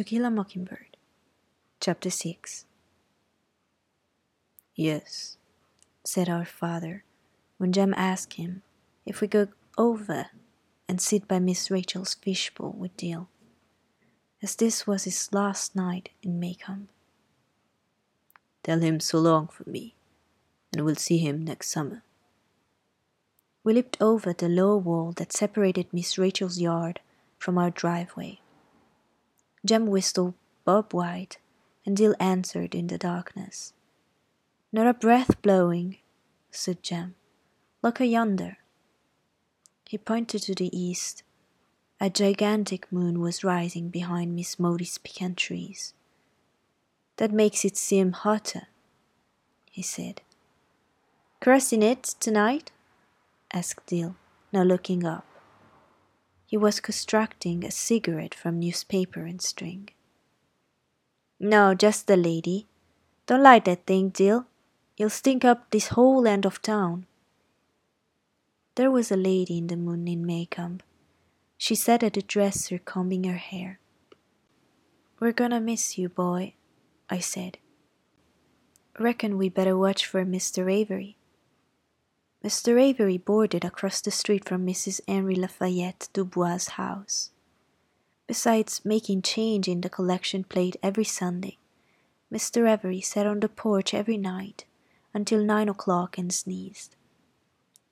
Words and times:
To 0.00 0.04
Kill 0.04 0.24
a 0.24 0.30
Mockingbird, 0.30 0.96
Chapter 1.78 2.08
6 2.08 2.64
Yes, 4.74 5.36
said 6.06 6.26
our 6.26 6.46
father, 6.46 7.04
when 7.58 7.70
Jem 7.70 7.92
asked 7.92 8.32
him 8.32 8.62
if 9.04 9.20
we 9.20 9.28
could 9.28 9.50
go 9.50 9.54
over 9.76 10.28
and 10.88 11.02
sit 11.02 11.28
by 11.28 11.38
Miss 11.38 11.70
Rachel's 11.70 12.14
fishbowl 12.14 12.72
with 12.78 12.96
Dill, 12.96 13.28
as 14.42 14.56
this 14.56 14.86
was 14.86 15.04
his 15.04 15.28
last 15.34 15.76
night 15.76 16.08
in 16.22 16.40
Maycomb. 16.40 16.88
Tell 18.62 18.80
him 18.80 19.00
so 19.00 19.18
long 19.18 19.48
for 19.48 19.68
me, 19.68 19.96
and 20.72 20.82
we'll 20.86 20.94
see 20.94 21.18
him 21.18 21.44
next 21.44 21.68
summer. 21.68 22.02
We 23.62 23.74
leaped 23.74 23.98
over 24.00 24.32
the 24.32 24.48
low 24.48 24.78
wall 24.78 25.12
that 25.18 25.34
separated 25.34 25.92
Miss 25.92 26.16
Rachel's 26.16 26.58
yard 26.58 27.00
from 27.38 27.58
our 27.58 27.68
driveway. 27.68 28.39
Jem 29.64 29.86
whistled 29.86 30.34
Bob 30.64 30.92
White, 30.92 31.38
and 31.84 31.96
Dill 31.96 32.14
answered 32.18 32.74
in 32.74 32.86
the 32.86 32.98
darkness. 32.98 33.72
Not 34.72 34.86
a 34.86 34.94
breath 34.94 35.42
blowing, 35.42 35.98
said 36.50 36.82
Jem. 36.82 37.14
Look 37.82 38.00
a 38.00 38.06
yonder. 38.06 38.58
He 39.86 39.98
pointed 39.98 40.42
to 40.42 40.54
the 40.54 40.74
east. 40.76 41.22
A 42.00 42.08
gigantic 42.08 42.90
moon 42.90 43.20
was 43.20 43.44
rising 43.44 43.90
behind 43.90 44.34
Miss 44.34 44.58
Maudie's 44.58 44.98
pecan 44.98 45.34
trees. 45.34 45.92
That 47.16 47.32
makes 47.32 47.64
it 47.64 47.76
seem 47.76 48.12
hotter, 48.12 48.68
he 49.70 49.82
said. 49.82 50.22
Crossing 51.40 51.82
it 51.82 52.02
tonight? 52.20 52.70
asked 53.52 53.86
Dill, 53.86 54.14
now 54.52 54.62
looking 54.62 55.04
up. 55.04 55.26
He 56.50 56.56
was 56.56 56.80
constructing 56.80 57.62
a 57.62 57.70
cigarette 57.70 58.34
from 58.34 58.58
newspaper 58.58 59.20
and 59.20 59.40
string. 59.40 59.90
No, 61.38 61.74
just 61.74 62.08
the 62.08 62.16
lady. 62.16 62.66
Don't 63.26 63.44
light 63.44 63.66
that 63.66 63.86
thing, 63.86 64.08
Dill. 64.08 64.46
You'll 64.96 65.10
stink 65.10 65.44
up 65.44 65.70
this 65.70 65.94
whole 65.94 66.26
end 66.26 66.44
of 66.44 66.60
town. 66.60 67.06
There 68.74 68.90
was 68.90 69.12
a 69.12 69.16
lady 69.16 69.58
in 69.58 69.68
the 69.68 69.76
moon 69.76 70.08
in 70.08 70.26
Maycomb. 70.26 70.80
She 71.56 71.76
sat 71.76 72.02
at 72.02 72.14
the 72.14 72.22
dresser 72.22 72.78
combing 72.78 73.22
her 73.30 73.38
hair. 73.38 73.78
We're 75.20 75.30
gonna 75.30 75.60
miss 75.60 75.98
you, 75.98 76.08
boy, 76.08 76.54
I 77.08 77.20
said. 77.20 77.58
Reckon 78.98 79.38
we 79.38 79.50
better 79.50 79.78
watch 79.78 80.04
for 80.04 80.24
Mr. 80.26 80.68
Avery. 80.68 81.16
Mr. 82.42 82.80
Avery 82.80 83.18
boarded 83.18 83.66
across 83.66 84.00
the 84.00 84.10
street 84.10 84.48
from 84.48 84.66
Mrs. 84.66 85.02
Henry 85.06 85.34
Lafayette 85.34 86.08
Dubose' 86.14 86.70
house. 86.70 87.30
Besides 88.26 88.82
making 88.82 89.20
change 89.22 89.68
in 89.68 89.82
the 89.82 89.90
collection 89.90 90.44
plate 90.44 90.76
every 90.82 91.04
Sunday, 91.04 91.58
Mr. 92.32 92.66
Avery 92.66 93.02
sat 93.02 93.26
on 93.26 93.40
the 93.40 93.48
porch 93.48 93.92
every 93.92 94.16
night 94.16 94.64
until 95.12 95.44
nine 95.44 95.68
o'clock 95.68 96.16
and 96.16 96.32
sneezed. 96.32 96.96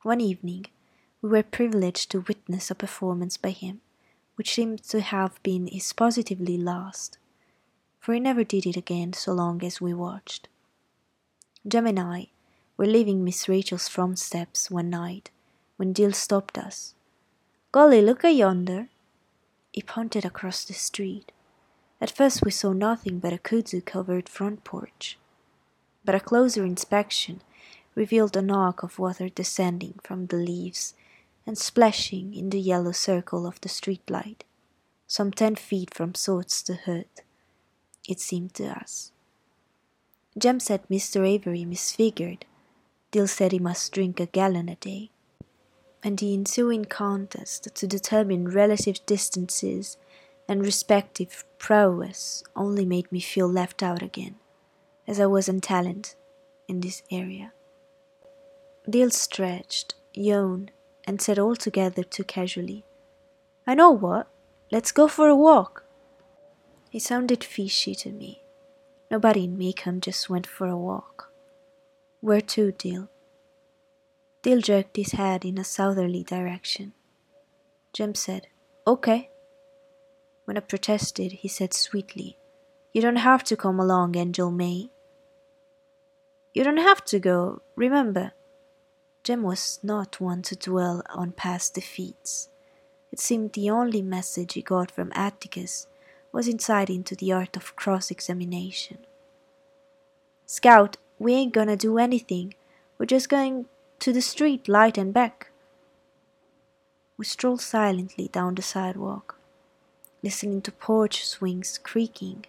One 0.03 0.21
evening, 0.21 0.67
we 1.21 1.29
were 1.29 1.43
privileged 1.43 2.11
to 2.13 2.21
witness 2.21 2.71
a 2.71 2.75
performance 2.75 3.37
by 3.37 3.51
him 3.51 3.83
which 4.37 4.55
seemed 4.55 4.83
to 4.85 5.01
have 5.01 5.43
been 5.43 5.67
his 5.67 5.93
positively 5.93 6.57
last, 6.57 7.19
for 7.99 8.15
he 8.15 8.21
never 8.21 8.45
did 8.45 8.65
it 8.65 8.77
again 8.77 9.13
so 9.13 9.33
long 9.33 9.63
as 9.65 9.81
we 9.81 9.93
watched. 9.93 10.49
Jem 11.67 11.89
and 11.89 11.99
I 11.99 12.29
were 12.79 12.87
leaving 12.87 13.25
Miss 13.25 13.49
Rachel's 13.49 13.89
front 13.89 14.21
steps 14.21 14.71
one 14.71 14.89
night 14.89 15.31
when 15.77 15.93
Dill 15.93 16.13
stopped 16.13 16.57
us. 16.57 16.95
Golly, 17.73 18.01
look 18.01 18.25
a 18.25 18.31
yonder! 18.31 18.89
He 19.73 19.83
pointed 19.83 20.25
across 20.25 20.65
the 20.65 20.73
street. 20.73 21.33
At 22.01 22.11
first 22.11 22.45
we 22.45 22.53
saw 22.53 22.73
nothing 22.73 23.19
but 23.19 23.33
a 23.33 23.39
kudzu 23.39 23.85
covered 23.85 24.29
front 24.29 24.63
porch, 24.63 25.19
but 26.05 26.15
a 26.15 26.21
closer 26.21 26.65
inspection 26.65 27.43
revealed 27.97 28.37
a 28.37 28.43
knock 28.43 28.85
of 28.85 29.01
water 29.01 29.29
descending 29.29 29.99
from 30.05 30.27
the 30.27 30.37
leaves 30.37 30.95
and 31.45 31.59
splashing 31.59 32.33
in 32.35 32.51
the 32.51 32.61
yellow 32.61 32.93
circle 32.93 33.47
of 33.47 33.61
the 33.61 33.69
street 33.69 34.09
light, 34.09 34.45
some 35.09 35.33
ten 35.33 35.57
feet 35.57 35.93
from 35.93 36.15
Swords 36.15 36.63
to 36.63 36.75
Hood, 36.75 37.09
it 38.09 38.21
seemed 38.21 38.55
to 38.55 38.67
us. 38.67 39.11
Jem 40.39 40.61
said 40.61 40.89
Mr. 40.89 41.27
Avery 41.27 41.65
misfigured 41.65 42.45
Dill 43.11 43.27
said 43.27 43.53
he 43.53 43.59
must 43.59 43.93
drink 43.93 44.21
a 44.21 44.27
gallon 44.27 44.69
a 44.69 44.77
day. 44.77 45.11
And 46.03 46.19
the 46.19 46.35
ensuing 46.35 46.85
contest 46.85 47.69
to 47.75 47.87
determine 47.87 48.49
relative 48.49 49.05
distances 49.07 49.97
and 50.49 50.63
respective 50.63 51.45
prowess 51.59 52.43
only 52.55 52.85
made 52.85 53.11
me 53.11 53.21
feel 53.21 53.49
left 53.49 53.83
out 53.83 54.03
again, 54.03 54.37
as 55.07 55.19
I 55.21 55.27
was 55.27 55.51
talent 55.63 56.15
in 56.69 56.81
this 56.81 57.03
area. 57.11 57.53
Dill 58.89 59.11
stretched, 59.11 59.95
yawned, 60.15 60.71
and 61.05 61.21
said 61.21 61.39
altogether 61.39 62.03
too 62.03 62.25
casually, 62.25 62.85
I 63.67 63.75
know 63.75 63.91
what, 63.91 64.29
let's 64.71 64.93
go 64.93 65.09
for 65.09 65.29
a 65.29 65.37
walk. 65.37 65.85
It 66.93 67.03
sounded 67.03 67.45
fishy 67.45 67.95
to 67.97 68.11
me. 68.11 68.43
Nobody 69.11 69.45
in 69.45 69.59
Maycomb 69.59 70.01
just 70.01 70.31
went 70.31 70.47
for 70.47 70.67
a 70.67 70.77
walk. 70.77 71.28
Where 72.21 72.41
to, 72.41 72.73
Dill? 72.73 73.09
Dill 74.43 74.61
jerked 74.61 74.97
his 74.97 75.13
head 75.13 75.45
in 75.45 75.59
a 75.59 75.65
southerly 75.65 76.25
direction. 76.25 76.93
Jem 77.93 78.15
said, 78.15 78.49
Okay. 78.87 79.31
When 80.45 80.57
I 80.57 80.61
protested, 80.61 81.33
he 81.33 81.49
said 81.49 81.75
sweetly, 81.75 82.39
You 82.93 83.03
don't 83.03 83.17
have 83.17 83.45
to 83.45 83.57
come 83.57 83.79
along, 83.79 84.17
Angel 84.17 84.51
May. 84.51 84.91
You 86.55 86.65
don't 86.65 86.79
have 86.79 87.05
to 87.07 87.21
go, 87.21 87.63
remember. 87.77 88.33
Jem 89.23 89.43
was 89.43 89.79
not 89.83 90.21
one 90.21 90.43
to 90.43 90.57
dwell 90.57 91.03
on 91.11 91.33
past 91.33 91.75
defeats. 91.75 92.49
It 93.13 93.21
seemed 93.21 93.53
the 93.53 93.71
only 93.71 94.03
message 94.03 94.55
he 94.55 94.63
got 94.63 94.91
from 94.91 95.13
Atticus 95.15 95.87
was 96.33 96.49
insight 96.49 96.91
into 96.91 97.15
the 97.15 97.33
art 97.33 97.57
of 97.57 97.77
cross 97.77 98.11
examination. 98.11 98.99
Scout, 100.47 100.97
we 101.19 101.35
ain't 101.35 101.55
gonna 101.55 101.77
do 101.77 101.99
anything. 101.99 102.55
We're 102.99 103.07
just 103.07 103.29
going 103.29 103.67
to 104.01 104.13
the 104.13 104.23
street 104.23 104.69
light 104.69 104.97
and 104.97 105.13
back. 105.13 105.51
We 107.17 107.25
strolled 107.25 107.61
silently 107.61 108.29
down 108.29 108.55
the 108.55 108.63
sidewalk, 108.63 109.37
listening 110.23 110.63
to 110.63 110.73
porch 110.73 111.27
swings 111.27 111.79
creaking 111.83 112.45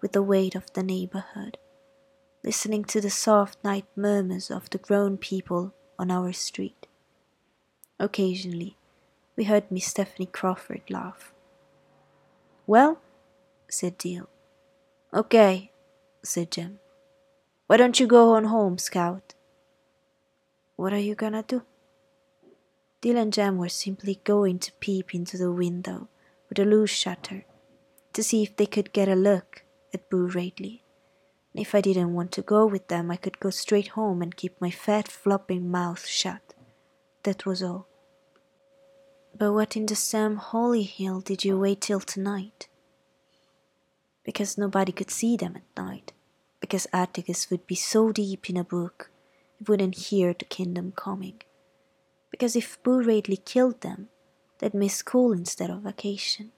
with 0.00 0.12
the 0.12 0.22
weight 0.22 0.54
of 0.54 0.72
the 0.72 0.82
neighborhood, 0.82 1.58
listening 2.44 2.84
to 2.84 3.00
the 3.00 3.10
soft 3.10 3.58
night 3.64 3.86
murmurs 3.96 4.50
of 4.50 4.70
the 4.70 4.78
grown 4.78 5.16
people 5.16 5.74
on 5.98 6.10
our 6.10 6.32
street. 6.32 6.86
Occasionally, 7.98 8.76
we 9.36 9.44
heard 9.44 9.70
Miss 9.70 9.86
Stephanie 9.86 10.26
Crawford 10.26 10.82
laugh. 10.88 11.32
Well, 12.66 13.00
said 13.68 13.98
Dill. 13.98 14.28
Okay, 15.12 15.72
said 16.22 16.50
Jem. 16.50 16.78
Why 17.66 17.76
don't 17.76 17.98
you 17.98 18.06
go 18.06 18.34
on 18.34 18.44
home, 18.44 18.78
Scout? 18.78 19.34
What 20.76 20.92
are 20.92 20.98
you 20.98 21.14
gonna 21.14 21.44
do? 21.46 21.62
Dill 23.00 23.16
and 23.16 23.32
Jem 23.32 23.56
were 23.56 23.68
simply 23.68 24.20
going 24.24 24.58
to 24.60 24.72
peep 24.72 25.14
into 25.14 25.36
the 25.36 25.52
window 25.52 26.08
with 26.48 26.58
a 26.58 26.64
loose 26.64 26.90
shutter 26.90 27.44
to 28.12 28.22
see 28.22 28.42
if 28.42 28.56
they 28.56 28.66
could 28.66 28.92
get 28.92 29.08
a 29.08 29.14
look 29.14 29.64
at 29.94 30.10
Boo 30.10 30.26
Radley. 30.26 30.82
And 31.52 31.60
if 31.60 31.74
I 31.74 31.80
didn't 31.80 32.14
want 32.14 32.32
to 32.32 32.42
go 32.42 32.66
with 32.66 32.88
them, 32.88 33.10
I 33.10 33.16
could 33.16 33.40
go 33.40 33.50
straight 33.50 33.88
home 33.88 34.22
and 34.22 34.36
keep 34.36 34.60
my 34.60 34.70
fat, 34.70 35.08
flopping 35.08 35.70
mouth 35.70 36.06
shut. 36.06 36.54
That 37.24 37.46
was 37.46 37.62
all. 37.62 37.86
But 39.36 39.52
what 39.52 39.76
in 39.76 39.86
the 39.86 39.96
Sam 39.96 40.36
Holy 40.36 40.82
Hill 40.82 41.20
did 41.20 41.44
you 41.44 41.58
wait 41.58 41.80
till 41.80 42.00
tonight? 42.00 42.68
Because 44.24 44.58
nobody 44.58 44.92
could 44.92 45.10
see 45.10 45.36
them 45.36 45.56
at 45.56 45.82
night 45.82 46.12
because 46.62 46.86
Atticus 46.92 47.50
would 47.50 47.66
be 47.66 47.74
so 47.74 48.12
deep 48.12 48.48
in 48.48 48.56
a 48.56 48.64
book 48.64 49.10
he 49.58 49.64
wouldn't 49.68 50.06
hear 50.06 50.32
the 50.32 50.44
kingdom 50.44 50.92
coming. 50.96 51.42
Because 52.30 52.54
if 52.54 52.80
Boo 52.84 53.02
Radley 53.02 53.36
killed 53.36 53.80
them, 53.80 54.08
they'd 54.58 54.72
miss 54.72 54.94
school 54.94 55.32
instead 55.32 55.70
of 55.70 55.80
vacation. 55.80 56.52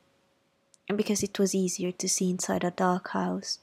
And 0.88 0.98
because 0.98 1.22
it 1.22 1.38
was 1.38 1.54
easier 1.54 1.90
to 1.90 2.08
see 2.08 2.28
inside 2.30 2.64
a 2.64 2.70
dark 2.70 3.08
house 3.08 3.58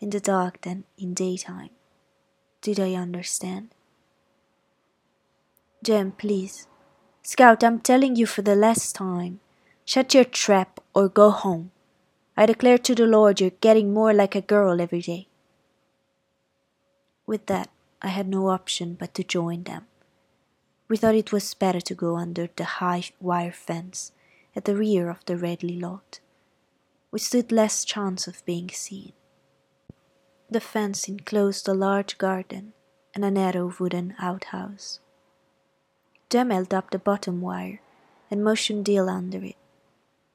in 0.00 0.10
the 0.10 0.18
dark 0.18 0.60
than 0.62 0.82
in 0.98 1.14
daytime. 1.14 1.70
Did 2.60 2.80
I 2.80 2.94
understand? 2.94 3.68
Jem, 5.84 6.10
please. 6.10 6.66
Scout, 7.22 7.62
I'm 7.62 7.78
telling 7.78 8.16
you 8.16 8.26
for 8.26 8.42
the 8.42 8.56
last 8.56 8.96
time. 8.96 9.38
Shut 9.84 10.12
your 10.12 10.24
trap 10.24 10.80
or 10.92 11.08
go 11.08 11.30
home. 11.30 11.70
I 12.36 12.46
declare 12.46 12.78
to 12.78 12.94
the 12.96 13.06
Lord 13.06 13.40
you're 13.40 13.60
getting 13.60 13.94
more 13.94 14.12
like 14.12 14.34
a 14.34 14.40
girl 14.40 14.80
every 14.80 15.02
day. 15.02 15.28
With 17.26 17.46
that, 17.46 17.70
I 18.02 18.08
had 18.08 18.28
no 18.28 18.48
option 18.48 18.94
but 18.94 19.14
to 19.14 19.24
join 19.24 19.64
them. 19.64 19.86
We 20.88 20.96
thought 20.96 21.14
it 21.14 21.32
was 21.32 21.54
better 21.54 21.80
to 21.80 21.94
go 21.94 22.16
under 22.16 22.48
the 22.54 22.64
high 22.64 23.04
wire 23.20 23.52
fence 23.52 24.12
at 24.54 24.66
the 24.66 24.76
rear 24.76 25.08
of 25.08 25.24
the 25.24 25.36
Radley 25.36 25.78
lot. 25.80 26.20
we 27.10 27.18
stood 27.20 27.52
less 27.52 27.84
chance 27.84 28.26
of 28.26 28.44
being 28.44 28.68
seen. 28.68 29.12
The 30.50 30.60
fence 30.60 31.08
enclosed 31.08 31.68
a 31.68 31.72
large 31.72 32.18
garden 32.18 32.72
and 33.14 33.24
a 33.24 33.30
narrow 33.30 33.72
wooden 33.78 34.14
outhouse. 34.18 35.00
Jem 36.28 36.50
held 36.50 36.74
up 36.74 36.90
the 36.90 36.98
bottom 36.98 37.40
wire 37.40 37.80
and 38.30 38.42
motioned 38.42 38.84
Dill 38.84 39.08
under 39.08 39.42
it. 39.44 39.56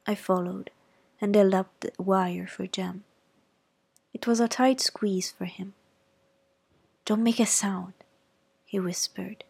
I 0.07 0.15
followed 0.15 0.71
and 1.19 1.35
held 1.35 1.53
up 1.53 1.67
the 1.81 1.91
wire 2.01 2.47
for 2.47 2.65
Jem. 2.65 3.03
It 4.13 4.25
was 4.25 4.39
a 4.39 4.47
tight 4.47 4.79
squeeze 4.79 5.29
for 5.29 5.45
him. 5.45 5.73
Don't 7.09 7.23
make 7.23 7.39
a 7.39 7.47
sound, 7.47 7.93
he 8.65 8.79
whispered. 8.79 9.43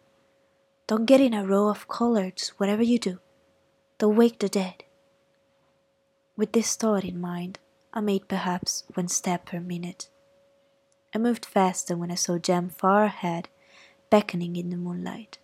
Don't 0.86 1.04
get 1.04 1.20
in 1.20 1.34
a 1.34 1.44
row 1.44 1.68
of 1.68 1.88
collards, 1.88 2.54
whatever 2.56 2.82
you 2.82 2.98
do. 2.98 3.18
Don't 3.98 4.16
wake 4.16 4.38
the 4.38 4.48
dead. 4.48 4.84
With 6.38 6.52
this 6.52 6.74
thought 6.74 7.04
in 7.04 7.20
mind, 7.20 7.58
I 7.92 8.00
made 8.00 8.28
perhaps 8.28 8.84
one 8.94 9.08
step 9.08 9.44
per 9.44 9.60
minute. 9.60 10.08
I 11.14 11.18
moved 11.18 11.44
faster 11.44 11.98
when 11.98 12.10
I 12.10 12.14
saw 12.14 12.38
Jem 12.38 12.70
far 12.70 13.04
ahead, 13.04 13.50
beckoning 14.08 14.56
in 14.56 14.70
the 14.70 14.78
moonlight. 14.78 15.36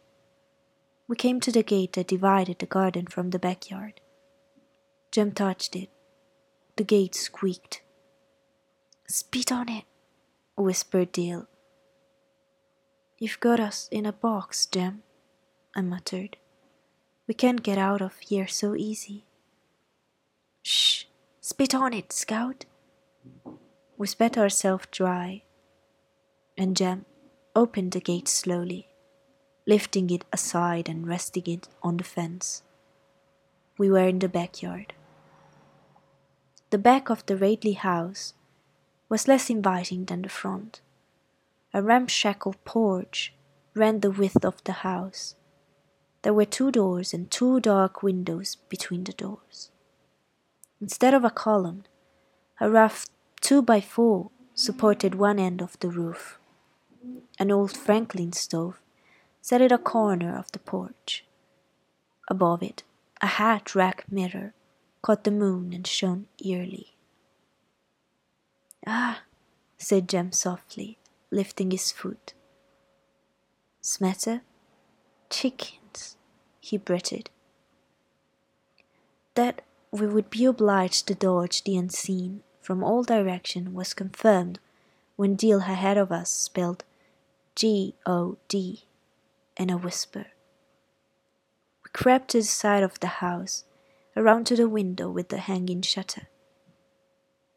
We 1.06 1.16
came 1.16 1.38
to 1.40 1.52
the 1.52 1.62
gate 1.62 1.92
that 1.92 2.08
divided 2.08 2.60
the 2.60 2.64
garden 2.64 3.08
from 3.08 3.28
the 3.28 3.38
backyard. 3.38 4.00
Jem 5.12 5.32
touched 5.32 5.76
it. 5.76 5.90
The 6.76 6.84
gate 6.84 7.14
squeaked. 7.14 7.82
Spit 9.06 9.52
on 9.52 9.69
it, 9.69 9.84
whispered 10.56 11.12
Dill. 11.12 11.46
You've 13.18 13.40
got 13.40 13.60
us 13.60 13.88
in 13.90 14.04
a 14.04 14.12
box, 14.12 14.66
Jem, 14.66 15.02
I 15.74 15.80
muttered. 15.80 16.36
We 17.26 17.32
can't 17.32 17.62
get 17.62 17.78
out 17.78 18.02
of 18.02 18.18
here 18.18 18.46
so 18.46 18.74
easy. 18.74 19.24
Shh! 20.62 21.04
Spit 21.40 21.74
on 21.74 21.94
it, 21.94 22.12
Scout! 22.12 22.66
We 23.96 24.06
spat 24.06 24.36
ourselves 24.36 24.88
dry, 24.90 25.44
and 26.58 26.76
Jem 26.76 27.06
opened 27.54 27.92
the 27.92 28.00
gate 28.00 28.28
slowly, 28.28 28.88
lifting 29.66 30.10
it 30.10 30.26
aside 30.30 30.86
and 30.86 31.08
resting 31.08 31.44
it 31.46 31.69
on 31.82 31.96
the 31.96 32.04
fence. 32.04 32.64
We 33.78 33.88
were 33.88 34.06
in 34.06 34.19
the 34.19 34.28
backyard. 34.28 34.92
The 36.69 36.78
back 36.78 37.08
of 37.08 37.24
the 37.24 37.38
Radley 37.38 37.72
house 37.72 38.34
was 39.08 39.26
less 39.26 39.48
inviting 39.48 40.04
than 40.04 40.20
the 40.20 40.28
front. 40.28 40.82
A 41.76 41.82
ramshackle 41.82 42.55
porch 42.64 43.34
ran 43.75 44.00
the 44.00 44.11
width 44.11 44.46
of 44.46 44.64
the 44.64 44.81
house, 44.81 45.34
there 46.23 46.32
were 46.32 46.46
two 46.46 46.73
doors 46.73 47.12
and 47.12 47.31
two 47.31 47.61
dark 47.61 48.02
windows 48.02 48.56
between 48.70 49.05
the 49.05 49.12
doors. 49.12 49.70
Instead 50.81 51.12
of 51.12 51.23
a 51.23 51.28
column, 51.28 51.84
a 52.58 52.70
rough 52.70 53.05
two 53.43 53.61
by 53.61 53.82
four 53.82 54.31
supported 54.55 55.17
one 55.17 55.38
end 55.38 55.61
of 55.61 55.78
the 55.81 55.90
roof. 55.90 56.38
An 57.38 57.50
old 57.50 57.76
Franklin 57.76 58.32
stove 58.32 58.81
sat 59.43 59.61
at 59.61 59.70
a 59.70 59.76
corner 59.76 60.34
of 60.34 60.50
the 60.52 60.58
porch. 60.58 61.26
Above 62.31 62.62
it, 62.62 62.84
a 63.20 63.26
hat 63.26 63.75
rack 63.75 64.11
mirror 64.11 64.55
caught 65.02 65.25
the 65.25 65.31
moon 65.31 65.75
and 65.75 65.87
shone 65.87 66.26
eerily. 66.43 66.96
Ah, 68.87 69.25
said 69.76 70.08
Jem 70.08 70.32
softly, 70.32 70.96
lifting 71.31 71.70
his 71.70 71.90
foot. 71.90 72.34
Smatter? 73.81 74.43
Chickens, 75.31 76.17
he 76.61 76.76
breathed. 76.78 77.31
That 79.34 79.62
we 79.90 80.06
would 80.06 80.31
be 80.31 80.44
obliged 80.44 81.06
to 81.08 81.14
dodge 81.14 81.64
the 81.64 81.76
unseen 81.76 82.43
from 82.61 82.82
all 82.82 83.02
direction 83.02 83.75
was 83.75 83.94
confirmed 83.94 84.58
when 85.17 85.37
Dill 85.37 85.61
ahead 85.61 85.96
of 85.96 86.11
us 86.11 86.31
spelled 86.31 86.84
G 87.55 87.94
O 88.05 88.37
D 88.49 88.84
in 89.56 89.70
a 89.70 89.76
whisper. 89.76 90.26
We 91.84 91.90
crept 91.93 92.31
to 92.31 92.38
the 92.38 92.44
side 92.44 92.82
of 92.82 93.00
the 93.00 93.06
house, 93.06 93.64
around 94.17 94.46
to 94.46 94.56
the 94.56 94.69
window 94.69 95.08
with 95.08 95.29
the 95.29 95.38
hanging 95.38 95.82
shutter. 95.82 96.29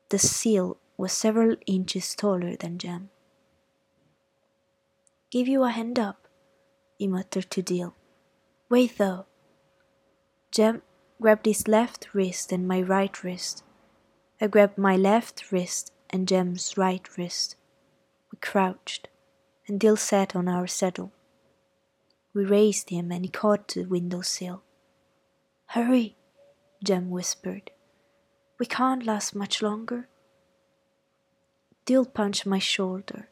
The 0.10 0.20
seal 0.20 0.78
was 0.98 1.12
several 1.12 1.56
inches 1.66 2.16
taller 2.16 2.56
than 2.56 2.78
Jem. 2.78 3.10
Give 5.32 5.48
you 5.48 5.64
a 5.64 5.70
hand 5.70 6.00
up, 6.00 6.28
he 6.98 7.08
muttered 7.08 7.52
to 7.52 7.62
Dill. 7.62 7.94
Wait 8.68 8.98
though. 8.98 9.28
Jem 10.52 10.82
grabbed 11.22 11.46
his 11.46 11.68
left 11.68 12.14
wrist 12.14 12.52
and 12.52 12.68
my 12.68 12.82
right 12.82 13.24
wrist. 13.24 13.64
I 14.42 14.48
grabbed 14.48 14.78
my 14.78 14.96
left 14.96 15.52
wrist 15.52 15.94
and 16.10 16.28
Jem's 16.28 16.78
right 16.78 17.08
wrist. 17.16 17.56
We 18.32 18.40
crouched, 18.40 19.08
and 19.68 19.80
Dill 19.80 19.98
sat 19.98 20.36
on 20.36 20.48
our 20.48 20.66
saddle. 20.66 21.12
We 22.34 22.44
raised 22.44 22.90
him 22.90 23.12
and 23.12 23.24
he 23.24 23.30
caught 23.30 23.68
the 23.70 23.86
window 23.86 24.22
sill. 24.22 24.64
Hurry, 25.68 26.16
Jem 26.84 27.12
whispered. 27.12 27.70
We 28.58 28.66
can't 28.66 29.06
last 29.06 29.36
much 29.36 29.62
longer. 29.62 30.08
Dill 31.86 32.06
punched 32.06 32.46
my 32.46 32.60
shoulder, 32.60 33.29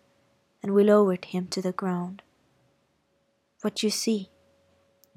and 0.67 0.75
we 0.75 0.83
lowered 0.83 1.23
him 1.23 1.47
to 1.47 1.61
the 1.61 1.71
ground. 1.71 2.21
What 3.61 3.83
you 3.83 3.89
see? 3.89 4.31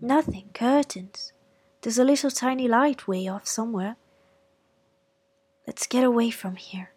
Nothing, 0.00 0.50
curtains. 0.54 1.32
There's 1.80 1.98
a 1.98 2.04
little 2.04 2.30
tiny 2.30 2.68
light 2.68 3.08
way 3.08 3.26
off 3.26 3.48
somewhere. 3.48 3.96
Let's 5.66 5.88
get 5.88 6.04
away 6.04 6.30
from 6.30 6.54
here, 6.54 6.92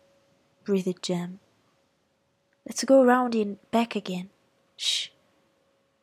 breathed 0.66 1.02
Jem. 1.02 1.40
Let's 2.68 2.84
go 2.84 3.04
round 3.04 3.34
in 3.34 3.58
back 3.72 3.96
again. 3.96 4.30
Shh, 4.78 5.08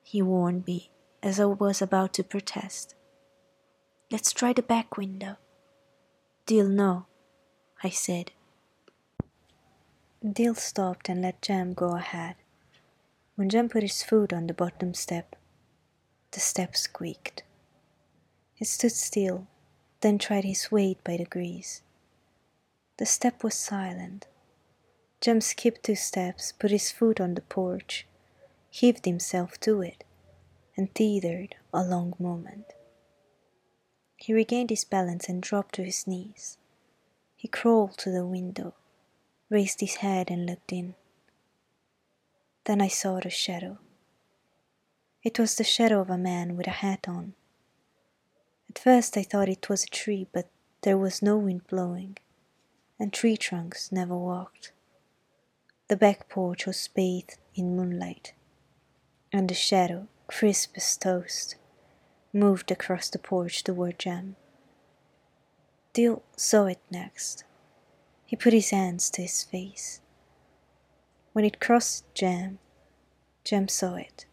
he 0.02 0.20
warned 0.20 0.66
me 0.66 0.90
as 1.22 1.38
I 1.38 1.44
was 1.44 1.80
about 1.80 2.12
to 2.14 2.24
protest. 2.24 2.96
Let's 4.10 4.32
try 4.32 4.52
the 4.52 4.62
back 4.62 4.96
window. 4.96 5.36
Dill 6.46 6.68
no, 6.68 7.06
I 7.84 7.90
said. 7.90 8.32
Dill 10.20 10.56
stopped 10.56 11.08
and 11.08 11.22
let 11.22 11.40
Jem 11.42 11.74
go 11.74 11.94
ahead. 11.94 12.34
When 13.40 13.48
Jem 13.48 13.70
put 13.70 13.82
his 13.82 14.02
foot 14.02 14.34
on 14.34 14.48
the 14.48 14.52
bottom 14.52 14.92
step, 14.92 15.34
the 16.32 16.40
step 16.40 16.76
squeaked. 16.76 17.42
He 18.52 18.66
stood 18.66 18.92
still, 18.92 19.46
then 20.02 20.18
tried 20.18 20.44
his 20.44 20.70
weight 20.70 21.02
by 21.02 21.16
degrees. 21.16 21.80
The 22.98 23.06
step 23.06 23.42
was 23.42 23.54
silent. 23.54 24.26
Jem 25.22 25.40
skipped 25.40 25.84
two 25.84 25.94
steps, 25.94 26.52
put 26.52 26.70
his 26.70 26.90
foot 26.92 27.18
on 27.18 27.32
the 27.32 27.40
porch, 27.40 28.06
heaved 28.68 29.06
himself 29.06 29.58
to 29.60 29.80
it, 29.80 30.04
and 30.76 30.94
teetered 30.94 31.54
a 31.72 31.82
long 31.82 32.12
moment. 32.18 32.74
He 34.16 34.34
regained 34.34 34.68
his 34.68 34.84
balance 34.84 35.30
and 35.30 35.42
dropped 35.42 35.76
to 35.76 35.82
his 35.82 36.06
knees. 36.06 36.58
He 37.36 37.48
crawled 37.48 37.96
to 38.00 38.10
the 38.10 38.26
window, 38.26 38.74
raised 39.48 39.80
his 39.80 39.94
head, 40.04 40.30
and 40.30 40.44
looked 40.44 40.74
in. 40.74 40.94
Then 42.64 42.80
I 42.80 42.88
saw 42.88 43.20
the 43.20 43.30
shadow. 43.30 43.78
It 45.22 45.38
was 45.38 45.54
the 45.54 45.64
shadow 45.64 46.00
of 46.00 46.10
a 46.10 46.18
man 46.18 46.56
with 46.56 46.66
a 46.66 46.70
hat 46.82 47.06
on. 47.08 47.34
At 48.68 48.78
first 48.78 49.16
I 49.16 49.22
thought 49.22 49.48
it 49.48 49.68
was 49.68 49.84
a 49.84 49.88
tree, 49.88 50.26
but 50.32 50.50
there 50.82 50.98
was 50.98 51.22
no 51.22 51.36
wind 51.36 51.66
blowing, 51.66 52.16
and 52.98 53.12
tree 53.12 53.36
trunks 53.36 53.90
never 53.90 54.16
walked. 54.16 54.72
The 55.88 55.96
back 55.96 56.28
porch 56.28 56.66
was 56.66 56.88
bathed 56.88 57.38
in 57.54 57.76
moonlight, 57.76 58.32
and 59.32 59.48
the 59.48 59.54
shadow, 59.54 60.08
crisp 60.26 60.72
as 60.76 60.96
toast, 60.96 61.56
moved 62.32 62.70
across 62.70 63.08
the 63.08 63.18
porch 63.18 63.64
toward 63.64 63.98
Jem. 63.98 64.36
Dill 65.92 66.22
saw 66.36 66.66
it 66.66 66.80
next. 66.90 67.44
He 68.24 68.36
put 68.36 68.52
his 68.52 68.70
hands 68.70 69.10
to 69.10 69.22
his 69.22 69.42
face. 69.42 70.00
When 71.40 71.46
it 71.46 71.58
crossed 71.58 72.04
Jem, 72.12 72.58
Jem 73.44 73.66
saw 73.66 73.94
it. 73.94 74.26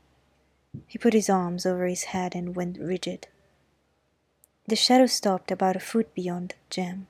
He 0.88 0.98
put 0.98 1.14
his 1.14 1.30
arms 1.30 1.66
over 1.66 1.86
his 1.86 2.12
head 2.12 2.36
and 2.36 2.54
went 2.54 2.78
rigid. 2.78 3.28
The 4.68 4.76
shadow 4.76 5.06
stopped 5.06 5.50
about 5.50 5.78
a 5.78 5.80
foot 5.80 6.14
beyond 6.14 6.56
Jem. 6.70 7.08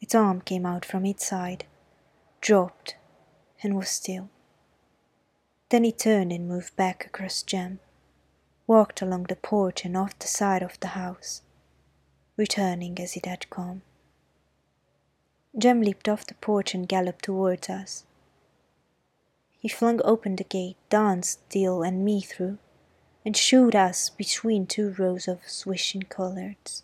Its 0.00 0.12
arm 0.12 0.40
came 0.40 0.66
out 0.66 0.84
from 0.84 1.06
its 1.06 1.24
side, 1.24 1.66
dropped, 2.40 2.96
and 3.62 3.76
was 3.76 3.88
still. 3.88 4.28
Then 5.68 5.84
he 5.84 5.92
turned 5.92 6.32
and 6.32 6.48
moved 6.48 6.74
back 6.74 7.06
across 7.06 7.44
Jem, 7.44 7.78
walked 8.66 9.00
along 9.00 9.26
the 9.28 9.36
porch 9.36 9.84
and 9.84 9.96
off 9.96 10.18
the 10.18 10.26
side 10.26 10.64
of 10.64 10.80
the 10.80 10.98
house, 10.98 11.42
returning 12.36 12.98
as 12.98 13.16
it 13.16 13.26
had 13.26 13.50
come. 13.50 13.82
Jem 15.56 15.80
leaped 15.80 16.08
off 16.08 16.26
the 16.26 16.34
porch 16.34 16.74
and 16.74 16.88
galloped 16.88 17.26
towards 17.26 17.70
us. 17.70 18.04
He 19.60 19.68
flung 19.68 20.00
open 20.04 20.36
the 20.36 20.44
gate, 20.44 20.78
danced 20.88 21.46
Dill 21.50 21.82
and 21.82 22.02
me 22.02 22.22
through, 22.22 22.56
and 23.26 23.36
shooed 23.36 23.76
us 23.76 24.08
between 24.08 24.66
two 24.66 24.94
rows 24.98 25.28
of 25.28 25.46
swishing 25.46 26.04
collards. 26.04 26.82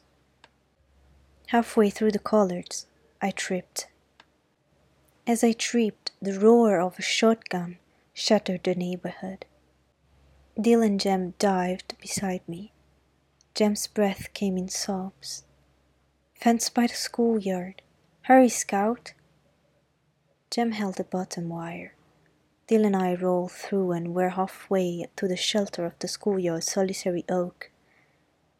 Halfway 1.47 1.89
through 1.89 2.13
the 2.13 2.19
collards, 2.19 2.87
I 3.23 3.31
tripped. 3.31 3.89
As 5.27 5.43
I 5.43 5.53
tripped, 5.53 6.13
the 6.21 6.39
roar 6.39 6.79
of 6.79 6.99
a 6.99 7.03
shotgun 7.03 7.79
shattered 8.13 8.65
the 8.65 8.75
neighborhood. 8.75 9.47
Dill 10.61 10.83
and 10.83 11.01
Jem 11.01 11.33
dived 11.39 11.99
beside 11.99 12.47
me. 12.47 12.73
Jem's 13.55 13.87
breath 13.87 14.35
came 14.35 14.59
in 14.59 14.69
sobs. 14.69 15.45
Fence 16.35 16.69
by 16.69 16.87
the 16.87 16.95
schoolyard. 16.95 17.81
Hurry, 18.23 18.51
Scout! 18.51 19.15
Jem 20.51 20.73
held 20.73 20.97
the 20.97 21.05
bottom 21.05 21.49
wire. 21.49 21.96
Dill 22.69 22.85
and 22.85 22.97
I 22.97 23.15
rolled 23.15 23.53
through 23.53 23.93
and 23.93 24.13
were 24.13 24.31
halfway 24.31 25.07
to 25.15 25.29
the 25.29 25.37
shelter 25.37 25.85
of 25.85 25.97
the 26.01 26.09
schoolyard's 26.09 26.73
solitary 26.73 27.25
oak, 27.29 27.71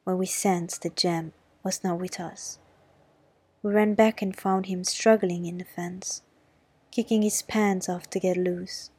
when 0.05 0.17
we 0.17 0.27
sensed 0.27 0.83
that 0.83 0.97
Jem 0.97 1.33
was 1.65 1.83
not 1.83 1.99
with 1.99 2.21
us. 2.21 2.61
We 3.63 3.73
ran 3.73 3.95
back 3.95 4.23
and 4.23 4.37
found 4.37 4.67
him 4.67 4.85
struggling 4.85 5.45
in 5.45 5.59
the 5.59 5.65
fence, 5.65 6.23
kicking 6.93 7.23
his 7.23 7.43
pants 7.43 7.89
off 7.89 8.09
to 8.11 8.21
get 8.21 8.37
loose. 8.37 8.91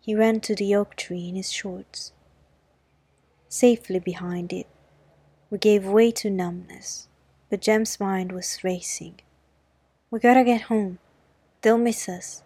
He 0.00 0.14
ran 0.14 0.40
to 0.40 0.56
the 0.56 0.74
oak 0.74 0.96
tree 0.96 1.28
in 1.28 1.36
his 1.36 1.52
shorts. 1.52 2.12
Safely 3.48 4.00
behind 4.00 4.52
it, 4.52 4.66
we 5.50 5.58
gave 5.58 5.86
way 5.86 6.10
to 6.10 6.30
numbness, 6.30 7.06
but 7.48 7.60
Jem's 7.60 8.00
mind 8.00 8.32
was 8.32 8.64
racing. 8.64 9.20
We 10.10 10.18
gotta 10.18 10.42
get 10.42 10.62
home. 10.62 10.98
They'll 11.62 11.78
miss 11.78 12.08
us. 12.08 12.43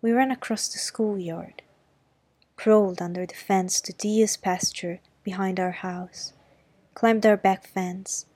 We 0.00 0.12
ran 0.12 0.30
across 0.30 0.68
the 0.68 0.78
schoolyard, 0.78 1.62
crawled 2.56 3.02
under 3.02 3.26
the 3.26 3.34
fence 3.34 3.80
to 3.80 3.92
Deer's 3.92 4.36
pasture 4.36 5.00
behind 5.24 5.58
our 5.58 5.72
house, 5.72 6.32
climbed 6.94 7.26
our 7.26 7.36
back 7.36 7.66
fence, 7.66 8.26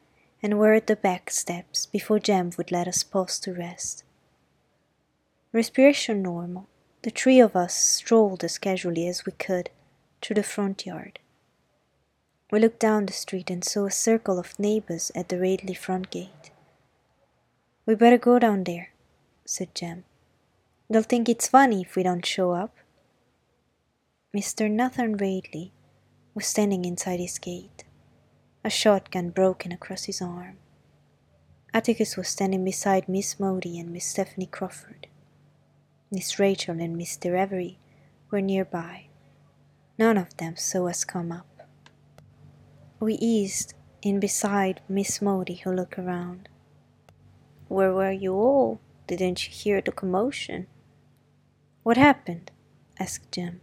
and 0.43 0.59
were 0.59 0.75
at 0.75 0.89
the 0.89 0.97
back 0.97 1.31
steps 1.31 1.87
before 1.87 2.19
Jem 2.19 2.51
would 2.59 2.73
let 2.73 2.89
us 2.89 3.05
pause 3.05 3.39
to 3.41 3.53
rest. 3.53 4.03
Respiration 5.53 6.21
normal, 6.23 6.69
the 7.03 7.11
three 7.11 7.39
of 7.39 7.55
us 7.55 7.75
strolled 7.75 8.43
as 8.43 8.59
casually 8.59 9.07
as 9.07 9.25
we 9.25 9.33
could 9.33 9.71
through 10.21 10.35
the 10.35 10.43
front 10.43 10.85
yard. 10.85 11.21
We 12.51 12.59
looked 12.59 12.81
down 12.81 13.07
the 13.07 13.13
street 13.13 13.51
and 13.51 13.65
saw 13.65 13.87
a 13.87 13.91
circle 13.91 14.39
of 14.39 14.59
neighbors 14.59 15.13
at 15.15 15.29
the 15.29 15.39
Radley 15.39 15.75
front 15.75 16.11
gate. 16.11 16.51
We 17.87 17.95
better 17.95 18.19
go 18.19 18.39
down 18.39 18.65
there, 18.65 18.91
said 19.45 19.75
Jem. 19.75 20.05
They'll 20.93 21.03
think 21.03 21.27
it's 21.27 21.49
funny 21.49 21.81
if 21.81 21.97
we 21.97 22.03
don't 22.03 22.27
show 22.27 22.51
up. 22.51 22.77
Mr. 24.37 24.71
Nathan 24.71 25.17
Radley 25.17 25.73
was 26.35 26.47
standing 26.47 26.85
inside 26.85 27.19
his 27.19 27.39
gate, 27.39 27.85
a 28.63 28.69
shotgun 28.69 29.31
broken 29.31 29.73
across 29.73 30.05
his 30.05 30.21
arm. 30.21 30.59
Atticus 31.73 32.19
was 32.19 32.29
standing 32.29 32.63
beside 32.63 33.09
Miss 33.09 33.41
Maudie 33.41 33.81
and 33.81 33.91
Miss 33.91 34.05
Stephanie 34.05 34.45
Crawford. 34.45 35.07
Miss 36.11 36.39
Rachel 36.39 36.79
and 36.79 37.01
Mr. 37.01 37.41
Avery 37.41 37.79
were 38.31 38.43
nearby. 38.43 39.07
None 39.99 40.19
of 40.19 40.37
them 40.37 40.57
saw 40.57 40.89
us 40.89 41.05
come 41.05 41.33
up. 41.33 41.63
We 43.01 43.15
eased 43.15 43.73
in 44.03 44.21
beside 44.21 44.83
Miss 44.91 45.23
Maudie, 45.23 45.63
who 45.65 45.73
looked 45.73 45.99
around. 45.99 46.51
Where 47.69 47.95
were 47.95 48.13
you 48.13 48.35
all? 48.35 48.79
Didn't 49.07 49.47
you 49.47 49.55
hear 49.55 49.81
the 49.81 49.91
commotion? 49.91 50.67
What 51.83 51.97
happened? 51.97 52.53
asked 53.01 53.33
Jem. 53.33 53.61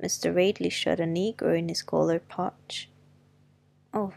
Mr. 0.00 0.34
Radley 0.34 0.70
shot 0.70 1.00
a 1.00 1.04
negro 1.04 1.58
in 1.58 1.68
his 1.68 1.82
collar 1.82 2.20
pouch. 2.20 2.88
Oh, 3.92 4.12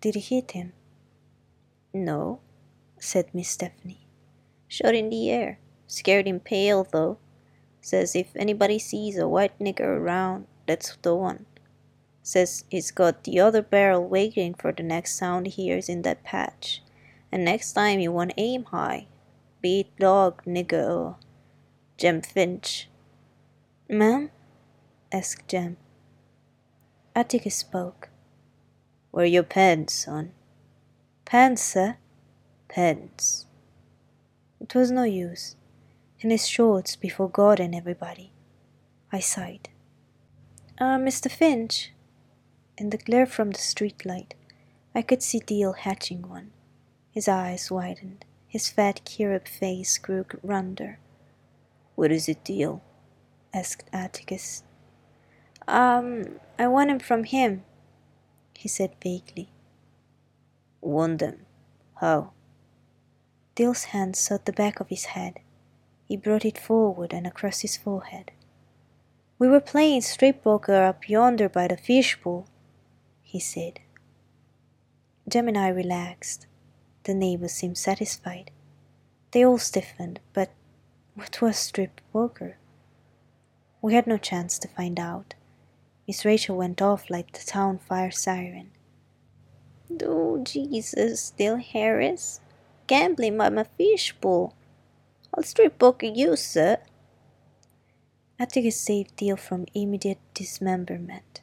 did 0.00 0.14
he 0.14 0.20
hit 0.20 0.52
him? 0.52 0.72
No, 1.92 2.40
said 2.98 3.34
Miss 3.34 3.50
Stephanie. 3.50 4.06
Shot 4.66 4.94
in 4.94 5.10
the 5.10 5.30
air. 5.30 5.58
Scared 5.86 6.26
him 6.26 6.40
pale, 6.40 6.84
though. 6.84 7.18
Says 7.82 8.16
if 8.16 8.34
anybody 8.34 8.78
sees 8.78 9.18
a 9.18 9.28
white 9.28 9.58
nigger 9.58 9.98
around, 9.98 10.46
that's 10.66 10.96
the 11.02 11.14
one. 11.14 11.44
Says 12.22 12.64
he's 12.70 12.90
got 12.90 13.24
the 13.24 13.38
other 13.40 13.62
barrel 13.62 14.08
waiting 14.08 14.54
for 14.54 14.72
the 14.72 14.82
next 14.82 15.16
sound 15.16 15.46
he 15.46 15.64
hears 15.64 15.88
in 15.88 16.02
that 16.02 16.24
patch. 16.24 16.82
And 17.30 17.44
next 17.44 17.74
time 17.74 18.00
you 18.00 18.10
want 18.10 18.32
aim 18.36 18.64
high. 18.64 19.06
Beat 19.60 19.96
dog, 19.98 20.42
nigger, 20.44 21.16
Jem 21.98 22.20
Finch. 22.20 22.90
Ma'am? 23.88 24.30
asked 25.10 25.48
Jem. 25.48 25.78
Atticus 27.14 27.54
spoke. 27.54 28.10
Where 29.12 29.24
your 29.24 29.42
pants, 29.42 29.94
son? 30.04 30.32
Pants, 31.24 31.62
sir? 31.62 31.96
Pants. 32.68 33.46
It 34.60 34.74
was 34.74 34.90
no 34.90 35.04
use 35.04 35.56
in 36.20 36.28
his 36.28 36.46
shorts 36.46 36.96
before 36.96 37.30
God 37.30 37.60
and 37.60 37.74
everybody. 37.74 38.30
I 39.10 39.20
sighed. 39.20 39.70
Uh, 40.78 40.98
Mr. 40.98 41.30
Finch. 41.30 41.92
In 42.76 42.90
the 42.90 42.98
glare 42.98 43.24
from 43.24 43.52
the 43.52 43.58
streetlight, 43.58 44.32
I 44.94 45.00
could 45.00 45.22
see 45.22 45.38
Dill 45.38 45.72
hatching 45.72 46.28
one. 46.28 46.50
His 47.10 47.26
eyes 47.26 47.70
widened. 47.70 48.26
His 48.46 48.68
fat 48.68 49.00
cherub 49.06 49.48
face 49.48 49.96
grew 49.96 50.26
rounder. 50.42 50.98
What 51.96 52.12
is 52.12 52.28
it, 52.28 52.44
Dill? 52.44 52.82
asked 53.52 53.88
Atticus. 53.92 54.62
Um, 55.66 56.38
I 56.58 56.68
want 56.68 56.90
him 56.90 57.00
from 57.00 57.24
him, 57.24 57.64
he 58.54 58.68
said 58.68 58.94
vaguely. 59.02 59.48
Want 60.80 61.18
them? 61.18 61.46
How? 62.00 62.32
Dill's 63.54 63.84
hand 63.84 64.14
sought 64.14 64.44
the 64.44 64.52
back 64.52 64.78
of 64.78 64.90
his 64.90 65.06
head. 65.06 65.40
He 66.04 66.16
brought 66.16 66.44
it 66.44 66.58
forward 66.58 67.12
and 67.12 67.26
across 67.26 67.60
his 67.60 67.76
forehead. 67.76 68.30
We 69.38 69.48
were 69.48 69.60
playing 69.60 70.02
strip 70.02 70.44
poker 70.44 70.82
up 70.82 71.08
yonder 71.08 71.48
by 71.48 71.66
the 71.66 71.76
fish 71.76 72.20
pool, 72.20 72.46
he 73.22 73.40
said. 73.40 73.80
Jem 75.28 75.48
and 75.48 75.58
I 75.58 75.68
relaxed. 75.68 76.46
The 77.04 77.14
neighbors 77.14 77.52
seemed 77.52 77.78
satisfied. 77.78 78.50
They 79.32 79.44
all 79.44 79.58
stiffened, 79.58 80.20
but 80.32 80.50
what 81.16 81.40
was 81.40 81.56
strip 81.56 82.02
poker? 82.12 82.58
We 83.80 83.94
had 83.94 84.06
no 84.06 84.18
chance 84.18 84.58
to 84.58 84.68
find 84.68 85.00
out. 85.00 85.34
Miss 86.06 86.24
Rachel 86.24 86.56
went 86.56 86.82
off 86.82 87.08
like 87.08 87.32
the 87.32 87.44
town 87.44 87.78
fire 87.78 88.10
siren. 88.10 88.70
Do 89.94 90.42
Jesus, 90.44 91.30
Dill 91.30 91.56
Harris, 91.56 92.40
gambling 92.86 93.38
by 93.38 93.48
my 93.48 93.64
fish 93.64 94.14
pool. 94.20 94.54
I'll 95.34 95.42
strip 95.42 95.78
poker 95.78 96.06
you, 96.06 96.36
sir. 96.36 96.78
Atticus 98.38 98.78
safe 98.78 99.14
Dill 99.16 99.38
from 99.38 99.64
immediate 99.72 100.20
dismemberment. 100.34 101.40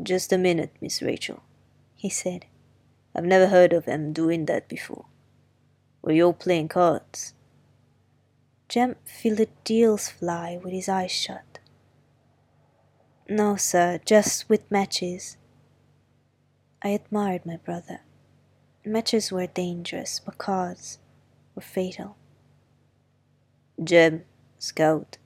Just 0.00 0.30
a 0.30 0.38
minute, 0.38 0.72
Miss 0.80 1.00
Rachel, 1.00 1.42
he 1.94 2.10
said. 2.10 2.44
I've 3.14 3.24
never 3.24 3.46
heard 3.46 3.72
of 3.72 3.88
em 3.88 4.12
doing 4.12 4.44
that 4.46 4.68
before. 4.68 5.06
Were 6.02 6.12
you 6.12 6.26
all 6.26 6.32
playing 6.34 6.68
cards? 6.68 7.32
Jem 8.72 8.96
filled 9.04 9.48
Dill's 9.64 10.08
fly 10.08 10.58
with 10.64 10.72
his 10.72 10.88
eyes 10.88 11.12
shut. 11.12 11.58
No, 13.28 13.54
sir, 13.54 14.00
just 14.06 14.48
with 14.48 14.70
matches. 14.70 15.36
I 16.82 16.88
admired 16.88 17.44
my 17.44 17.58
brother. 17.58 18.00
Matches 18.82 19.30
were 19.30 19.46
dangerous, 19.46 20.22
but 20.24 20.38
cards 20.38 21.00
were 21.54 21.60
fatal. 21.60 22.16
Jem, 23.84 24.24
Scout, 24.58 25.18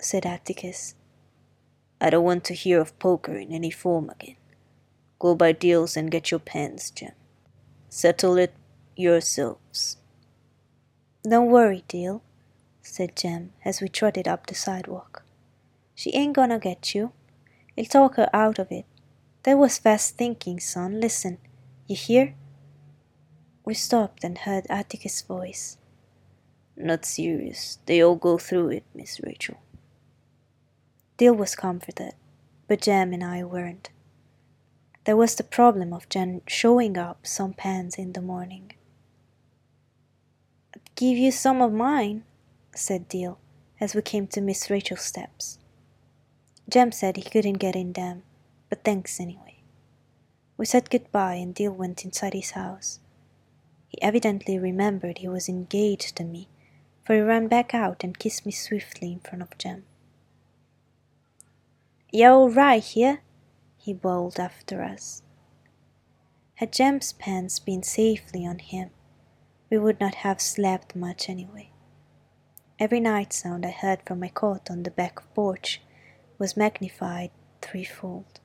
said 0.00 0.24
Atticus. 0.24 0.94
I 2.00 2.08
don't 2.08 2.24
want 2.24 2.44
to 2.44 2.54
hear 2.54 2.80
of 2.80 2.98
poker 2.98 3.36
in 3.36 3.52
any 3.52 3.70
form 3.70 4.08
again. 4.08 4.36
Go 5.18 5.34
by 5.34 5.52
Dill's 5.52 5.98
and 5.98 6.10
get 6.10 6.30
your 6.30 6.40
pens, 6.40 6.90
Jem. 6.92 7.12
Settle 7.90 8.38
it 8.38 8.54
yourselves. 8.96 9.98
Don't 11.28 11.50
worry, 11.50 11.84
Dill, 11.88 12.22
said 12.86 13.16
Jem 13.16 13.52
as 13.64 13.80
we 13.80 13.88
trotted 13.88 14.28
up 14.28 14.46
the 14.46 14.54
sidewalk. 14.54 15.24
She 15.94 16.14
ain't 16.14 16.34
gonna 16.36 16.58
get 16.58 16.94
you. 16.94 17.12
I'll 17.76 17.84
talk 17.84 18.16
her 18.16 18.30
out 18.32 18.58
of 18.58 18.70
it. 18.70 18.86
That 19.42 19.58
was 19.58 19.78
fast 19.78 20.16
thinking, 20.16 20.60
son. 20.60 21.00
Listen, 21.00 21.38
you 21.86 21.96
hear? 21.96 22.34
We 23.64 23.74
stopped 23.74 24.24
and 24.24 24.38
heard 24.38 24.66
Atticus' 24.68 25.22
voice. 25.22 25.78
Not 26.76 27.04
serious. 27.04 27.78
They 27.86 28.02
all 28.02 28.16
go 28.16 28.38
through 28.38 28.70
it, 28.70 28.84
Miss 28.94 29.20
Rachel. 29.22 29.58
Dill 31.16 31.34
was 31.34 31.56
comforted, 31.56 32.12
but 32.68 32.82
Jem 32.82 33.12
and 33.14 33.24
I 33.24 33.42
weren't. 33.42 33.90
There 35.04 35.16
was 35.16 35.34
the 35.34 35.44
problem 35.44 35.94
of 35.94 36.08
Jem 36.10 36.42
showing 36.46 36.98
up 36.98 37.26
some 37.26 37.54
pans 37.54 37.94
in 37.96 38.12
the 38.12 38.20
morning. 38.20 38.72
I'd 40.74 40.94
give 40.94 41.16
you 41.16 41.30
some 41.32 41.62
of 41.62 41.72
mine, 41.72 42.24
said 42.78 43.08
Dill, 43.08 43.38
as 43.80 43.94
we 43.94 44.02
came 44.02 44.26
to 44.28 44.40
Miss 44.40 44.70
Rachel's 44.70 45.02
steps. 45.02 45.58
Jem 46.68 46.92
said 46.92 47.16
he 47.16 47.22
couldn't 47.22 47.54
get 47.54 47.76
in 47.76 47.92
them, 47.92 48.22
but 48.68 48.84
thanks 48.84 49.20
anyway. 49.20 49.60
We 50.56 50.66
said 50.66 50.90
goodbye 50.90 51.34
and 51.34 51.54
Dill 51.54 51.72
went 51.72 52.04
inside 52.04 52.34
his 52.34 52.52
house. 52.52 53.00
He 53.88 54.00
evidently 54.02 54.58
remembered 54.58 55.18
he 55.18 55.28
was 55.28 55.48
engaged 55.48 56.16
to 56.16 56.24
me, 56.24 56.48
for 57.04 57.14
he 57.14 57.20
ran 57.20 57.46
back 57.48 57.74
out 57.74 58.02
and 58.02 58.18
kissed 58.18 58.44
me 58.44 58.52
swiftly 58.52 59.12
in 59.12 59.20
front 59.20 59.42
of 59.42 59.56
Jem. 59.58 59.84
You're 62.10 62.32
all 62.32 62.50
right 62.50 62.82
here? 62.82 63.20
he 63.76 63.92
bawled 63.92 64.40
after 64.40 64.82
us. 64.82 65.22
Had 66.56 66.72
Jem's 66.72 67.12
pants 67.12 67.58
been 67.58 67.82
safely 67.82 68.46
on 68.46 68.58
him, 68.58 68.90
we 69.70 69.78
would 69.78 70.00
not 70.00 70.16
have 70.16 70.40
slept 70.40 70.96
much 70.96 71.28
anyway. 71.28 71.70
Every 72.78 73.00
night 73.00 73.32
sound 73.32 73.64
I 73.64 73.70
heard 73.70 74.02
from 74.02 74.20
my 74.20 74.28
cot 74.28 74.70
on 74.70 74.82
the 74.82 74.90
back 74.90 75.34
porch 75.34 75.80
was 76.36 76.58
magnified 76.58 77.30
threefold. 77.62 78.40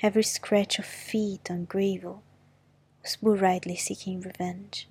Every 0.00 0.22
scratch 0.22 0.78
of 0.78 0.84
feet 0.84 1.50
on 1.50 1.64
gravel 1.64 2.22
was 3.02 3.18
Radley 3.20 3.74
seeking 3.74 4.20
revenge. 4.20 4.88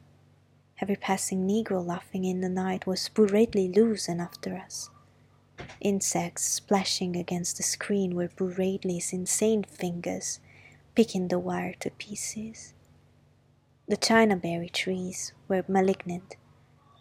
Every 0.82 0.98
passing 0.98 1.48
negro 1.48 1.86
laughing 1.86 2.26
in 2.26 2.42
the 2.42 2.50
night 2.50 2.86
was 2.86 3.10
Radley 3.16 3.70
loose 3.70 4.10
and 4.10 4.20
after 4.20 4.58
us. 4.58 4.90
Insects 5.80 6.44
splashing 6.44 7.16
against 7.16 7.56
the 7.56 7.64
screen 7.64 8.16
were 8.16 8.30
Radley's 8.38 9.14
insane 9.14 9.64
fingers 9.64 10.42
picking 10.94 11.30
the 11.30 11.40
wire 11.40 11.76
to 11.80 11.90
pieces. 11.92 12.74
The 13.88 13.96
chinaberry 13.96 14.74
trees 14.74 15.32
were 15.48 15.64
malignant, 15.70 16.36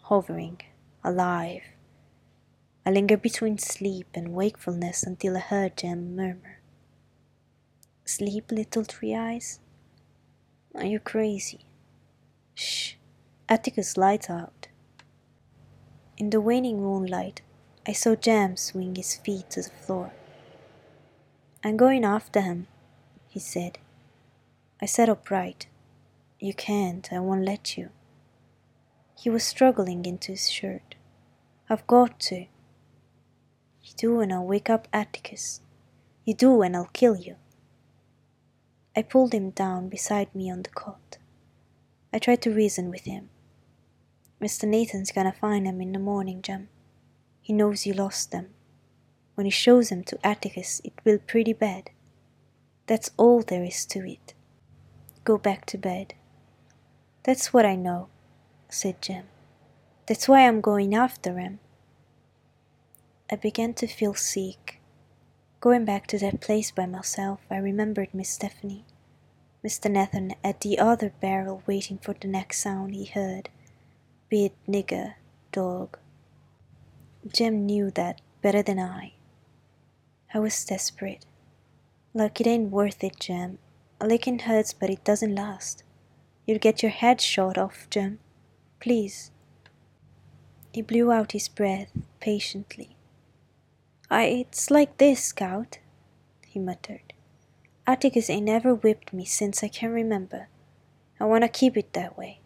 hovering, 0.03 0.61
alive. 1.03 1.63
I 2.85 2.91
lingered 2.91 3.21
between 3.21 3.57
sleep 3.57 4.07
and 4.13 4.33
wakefulness 4.33 5.03
until 5.03 5.37
I 5.37 5.41
heard 5.41 5.77
Jem 5.77 6.15
murmur. 6.15 6.59
Sleep, 8.05 8.51
little 8.51 8.83
Three 8.83 9.15
Eyes? 9.15 9.59
Are 10.73 10.85
you 10.85 10.99
crazy? 10.99 11.61
Shh, 12.55 12.93
Atticus 13.47 13.97
lights 13.97 14.29
out. 14.29 14.67
In 16.17 16.29
the 16.29 16.41
waning 16.41 16.81
moonlight, 16.81 17.41
I 17.87 17.93
saw 17.93 18.15
Jem 18.15 18.57
swing 18.57 18.95
his 18.95 19.15
feet 19.15 19.49
to 19.51 19.61
the 19.61 19.69
floor. 19.69 20.13
I'm 21.63 21.77
going 21.77 22.03
after 22.03 22.41
him, 22.41 22.67
he 23.27 23.39
said. 23.39 23.77
I 24.81 24.85
sat 24.85 25.09
upright. 25.09 25.67
You 26.39 26.53
can't, 26.53 27.07
I 27.11 27.19
won't 27.19 27.45
let 27.45 27.77
you. 27.77 27.89
He 29.21 29.29
was 29.29 29.43
struggling 29.43 30.07
into 30.07 30.31
his 30.31 30.49
shirt. 30.49 30.95
I've 31.69 31.85
got 31.85 32.19
to. 32.21 32.47
You 33.83 33.93
do 33.95 34.19
and 34.19 34.33
I'll 34.33 34.47
wake 34.47 34.67
up 34.67 34.87
Atticus. 34.91 35.61
You 36.25 36.33
do 36.33 36.63
and 36.63 36.75
I'll 36.75 36.89
kill 36.91 37.15
you. 37.15 37.35
I 38.95 39.03
pulled 39.03 39.35
him 39.35 39.51
down 39.51 39.89
beside 39.89 40.33
me 40.33 40.49
on 40.49 40.63
the 40.63 40.71
cot. 40.71 41.19
I 42.11 42.17
tried 42.17 42.41
to 42.41 42.49
reason 42.49 42.89
with 42.89 43.03
him. 43.03 43.29
Mr. 44.41 44.67
Nathan's 44.67 45.11
gonna 45.11 45.31
find 45.31 45.67
them 45.67 45.81
in 45.81 45.91
the 45.91 45.99
morning, 45.99 46.41
Jem. 46.41 46.69
He 47.43 47.53
knows 47.53 47.85
you 47.85 47.93
lost 47.93 48.31
them. 48.31 48.47
When 49.35 49.45
he 49.45 49.51
shows 49.51 49.89
them 49.89 50.03
to 50.05 50.25
Atticus, 50.25 50.81
it 50.83 50.93
will 51.05 51.19
pretty 51.19 51.53
bad. 51.53 51.91
That's 52.87 53.11
all 53.17 53.43
there 53.43 53.63
is 53.63 53.85
to 53.85 53.99
it. 53.99 54.33
Go 55.23 55.37
back 55.37 55.67
to 55.67 55.77
bed. 55.77 56.15
That's 57.21 57.53
what 57.53 57.67
I 57.67 57.75
know, 57.75 58.09
said 58.71 59.01
Jem. 59.01 59.25
That's 60.07 60.27
why 60.27 60.47
I'm 60.47 60.61
going 60.61 60.95
after 60.95 61.37
him. 61.37 61.59
I 63.31 63.35
began 63.35 63.73
to 63.75 63.87
feel 63.87 64.13
sick. 64.13 64.81
Going 65.59 65.85
back 65.85 66.07
to 66.07 66.17
that 66.19 66.41
place 66.41 66.71
by 66.71 66.85
myself, 66.85 67.39
I 67.49 67.57
remembered 67.57 68.13
Miss 68.13 68.29
Stephanie. 68.29 68.85
Mr. 69.63 69.91
Nathan 69.91 70.33
at 70.43 70.61
the 70.61 70.79
other 70.79 71.13
barrel 71.21 71.61
waiting 71.67 71.99
for 71.99 72.15
the 72.19 72.27
next 72.27 72.59
sound 72.59 72.95
he 72.95 73.05
heard, 73.05 73.49
be 74.27 74.45
it 74.45 74.55
nigger, 74.67 75.13
dog. 75.51 75.99
Jem 77.27 77.65
knew 77.65 77.91
that 77.91 78.21
better 78.41 78.63
than 78.63 78.79
I. 78.79 79.13
I 80.33 80.39
was 80.39 80.65
desperate. 80.65 81.25
Like 82.13 82.41
it 82.41 82.47
ain't 82.47 82.71
worth 82.71 83.03
it, 83.03 83.19
Jem. 83.19 83.59
A 83.99 84.07
licking 84.07 84.39
hurts, 84.39 84.73
but 84.73 84.89
it 84.89 85.03
doesn't 85.03 85.35
last. 85.35 85.83
You'll 86.47 86.57
get 86.57 86.81
your 86.81 86.91
head 86.91 87.21
shot 87.21 87.57
off, 87.57 87.87
Jem. 87.91 88.17
Please. 88.81 89.31
He 90.73 90.81
blew 90.81 91.11
out 91.11 91.33
his 91.33 91.47
breath 91.47 91.91
patiently. 92.19 92.97
I, 94.09 94.23
it's 94.25 94.71
like 94.71 94.97
this, 94.97 95.23
Scout, 95.23 95.77
he 96.47 96.59
muttered. 96.59 97.13
Atticus 97.85 98.29
ain't 98.29 98.45
never 98.45 98.73
whipped 98.73 99.13
me 99.13 99.23
since 99.23 99.63
I 99.63 99.67
can 99.67 99.91
remember. 99.91 100.47
I 101.19 101.25
want 101.25 101.43
to 101.43 101.47
keep 101.47 101.77
it 101.77 101.93
that 101.93 102.17
way. 102.17 102.39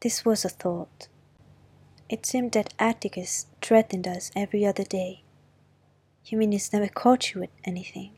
This 0.00 0.24
was 0.24 0.44
a 0.44 0.48
thought. 0.48 1.08
It 2.08 2.24
seemed 2.24 2.52
that 2.52 2.74
Atticus 2.78 3.46
threatened 3.60 4.08
us 4.08 4.32
every 4.34 4.64
other 4.64 4.84
day. 4.84 5.22
You 6.24 6.38
mean 6.38 6.52
he's 6.52 6.72
never 6.72 6.88
caught 6.88 7.34
you 7.34 7.42
with 7.42 7.50
anything? 7.64 8.12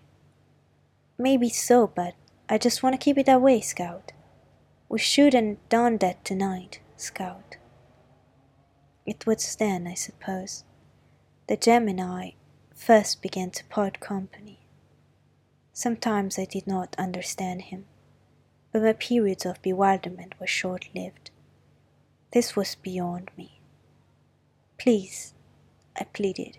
Maybe 1.19 1.49
so, 1.49 1.89
but 1.89 2.15
I 2.49 2.59
just 2.59 2.83
want 2.83 2.95
to 2.95 3.05
keep 3.05 3.19
it 3.19 3.27
that 3.27 3.41
way, 3.41 3.61
Scout. 3.61 4.13
We 4.89 4.99
shouldn't 4.99 5.69
done 5.69 5.99
that 5.99 6.25
tonight, 6.25 6.81
Scout. 6.97 7.57
It 9.07 9.27
was 9.27 9.57
then, 9.57 9.87
I 9.87 9.95
suppose, 9.95 10.65
that 11.49 11.63
Jem 11.63 11.89
and 11.89 12.01
I 12.01 12.35
first 12.75 13.23
began 13.23 13.51
to 13.53 13.65
part 13.65 14.01
company. 14.01 14.61
Sometimes 15.73 16.39
I 16.39 16.45
did 16.45 16.67
not 16.67 16.95
understand 16.99 17.63
him, 17.63 17.87
but 18.73 18.83
my 18.83 18.93
periods 18.93 19.45
of 19.45 19.61
bewilderment 19.63 20.35
were 20.39 20.47
short 20.47 20.89
lived. 20.95 21.31
This 22.33 22.57
was 22.57 22.75
beyond 22.77 23.31
me. 23.37 23.61
Please, 24.79 25.35
I 25.99 26.05
pleaded, 26.05 26.59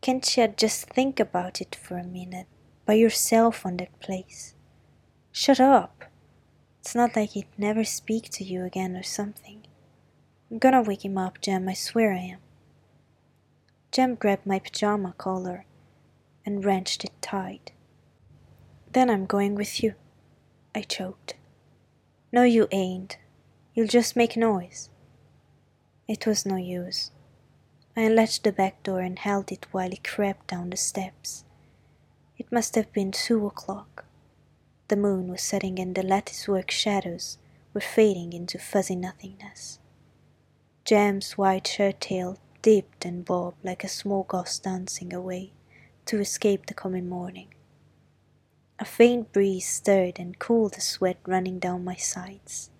can't 0.00 0.36
you 0.36 0.48
just 0.48 0.86
think 0.88 1.18
about 1.18 1.60
it 1.60 1.74
for 1.74 1.96
a 1.96 2.04
minute, 2.04 2.46
by 2.84 2.94
yourself 2.94 3.66
on 3.66 3.78
that 3.78 3.98
place? 3.98 4.54
Shut 5.32 5.58
up. 5.60 6.04
It's 6.86 6.94
not 6.94 7.16
like 7.16 7.30
he'd 7.30 7.48
never 7.58 7.82
speak 7.82 8.30
to 8.30 8.44
you 8.44 8.64
again 8.64 8.96
or 8.96 9.02
something. 9.02 9.66
I'm 10.48 10.58
gonna 10.58 10.82
wake 10.82 11.04
him 11.04 11.18
up, 11.18 11.40
Jem, 11.40 11.68
I 11.68 11.74
swear 11.74 12.12
I 12.12 12.18
am. 12.18 12.38
Jem 13.90 14.14
grabbed 14.14 14.46
my 14.46 14.60
pajama 14.60 15.12
collar 15.18 15.64
and 16.44 16.64
wrenched 16.64 17.02
it 17.02 17.10
tight. 17.20 17.72
Then 18.92 19.10
I'm 19.10 19.26
going 19.26 19.56
with 19.56 19.82
you, 19.82 19.94
I 20.76 20.82
choked. 20.82 21.34
No, 22.30 22.44
you 22.44 22.68
ain't. 22.70 23.18
You'll 23.74 23.88
just 23.88 24.14
make 24.14 24.36
noise. 24.36 24.88
It 26.06 26.24
was 26.24 26.46
no 26.46 26.54
use. 26.54 27.10
I 27.96 28.02
unlatched 28.02 28.44
the 28.44 28.52
back 28.52 28.84
door 28.84 29.00
and 29.00 29.18
held 29.18 29.50
it 29.50 29.66
while 29.72 29.90
he 29.90 29.96
crept 29.96 30.46
down 30.46 30.70
the 30.70 30.76
steps. 30.76 31.42
It 32.38 32.52
must 32.52 32.76
have 32.76 32.92
been 32.92 33.10
two 33.10 33.44
o'clock. 33.44 34.05
The 34.88 34.96
moon 34.96 35.28
was 35.28 35.42
setting 35.42 35.78
and 35.78 35.94
the 35.94 36.02
latticework 36.02 36.70
shadows 36.70 37.38
were 37.74 37.80
fading 37.80 38.32
into 38.32 38.58
fuzzy 38.58 38.94
nothingness. 38.94 39.80
Jem's 40.84 41.32
white 41.32 41.66
shirt 41.66 42.00
tail 42.00 42.38
dipped 42.62 43.04
and 43.04 43.24
bobbed 43.24 43.64
like 43.64 43.82
a 43.82 43.88
small 43.88 44.22
ghost 44.22 44.62
dancing 44.62 45.12
away 45.12 45.52
to 46.04 46.20
escape 46.20 46.66
the 46.66 46.74
coming 46.74 47.08
morning. 47.08 47.48
A 48.78 48.84
faint 48.84 49.32
breeze 49.32 49.66
stirred 49.66 50.20
and 50.20 50.38
cooled 50.38 50.74
the 50.74 50.80
sweat 50.80 51.16
running 51.26 51.58
down 51.58 51.82
my 51.82 51.96
sides. 51.96 52.70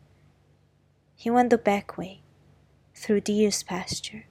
He 1.16 1.30
went 1.30 1.50
the 1.50 1.58
back 1.58 1.98
way, 1.98 2.20
through 2.94 3.22
Deer's 3.22 3.62
pasture, 3.62 4.26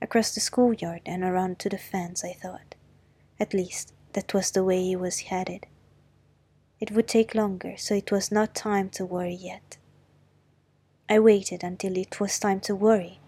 across 0.00 0.34
the 0.34 0.40
schoolyard 0.40 1.00
and 1.06 1.24
around 1.24 1.58
to 1.60 1.68
the 1.68 1.78
fence, 1.78 2.22
I 2.24 2.32
thought. 2.32 2.76
At 3.40 3.54
least, 3.54 3.92
that 4.12 4.34
was 4.34 4.50
the 4.50 4.62
way 4.62 4.82
he 4.84 4.94
was 4.94 5.20
headed. 5.20 5.66
It 6.80 6.92
would 6.92 7.08
take 7.08 7.34
longer, 7.34 7.76
so 7.76 7.94
it 7.94 8.12
was 8.12 8.30
not 8.30 8.54
time 8.54 8.88
to 8.90 9.04
worry 9.04 9.34
yet. 9.34 9.76
I 11.08 11.18
waited 11.18 11.64
until 11.64 11.96
it 11.96 12.20
was 12.20 12.38
time 12.38 12.60
to 12.60 12.74
worry 12.74 13.18